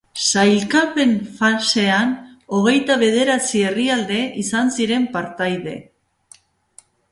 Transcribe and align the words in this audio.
Sailkapen-fasean 0.27 2.15
hogeita 2.57 2.97
bederatzi 3.05 3.63
herrialde 3.69 4.19
izan 4.47 4.75
ziren 4.79 5.09
partaide. 5.19 5.79